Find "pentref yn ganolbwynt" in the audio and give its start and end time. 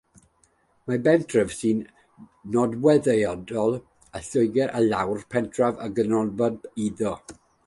5.37-6.69